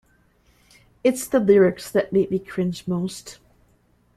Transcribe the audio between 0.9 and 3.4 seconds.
It's the lyrics that make me cringe most.